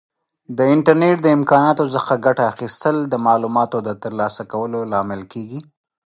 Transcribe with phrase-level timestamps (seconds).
[0.57, 5.59] د انټرنیټ د امکاناتو څخه ګټه اخیستل د معلوماتو د ترلاسه کولو لامل کیږي.